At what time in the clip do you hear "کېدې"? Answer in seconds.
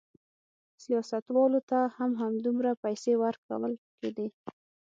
3.99-4.27